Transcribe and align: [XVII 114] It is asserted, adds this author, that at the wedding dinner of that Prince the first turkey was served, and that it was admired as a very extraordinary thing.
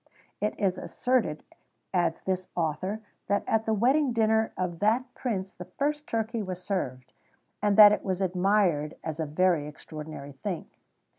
[XVII 0.39 0.45
114] 0.49 0.49
It 0.49 0.65
is 0.65 0.77
asserted, 0.79 1.43
adds 1.93 2.21
this 2.21 2.47
author, 2.55 3.01
that 3.27 3.43
at 3.45 3.67
the 3.67 3.73
wedding 3.75 4.13
dinner 4.13 4.51
of 4.57 4.79
that 4.79 5.13
Prince 5.13 5.51
the 5.51 5.65
first 5.65 6.07
turkey 6.07 6.41
was 6.41 6.59
served, 6.63 7.13
and 7.61 7.77
that 7.77 7.91
it 7.91 8.03
was 8.03 8.19
admired 8.19 8.95
as 9.03 9.19
a 9.19 9.27
very 9.27 9.67
extraordinary 9.67 10.31
thing. 10.31 10.65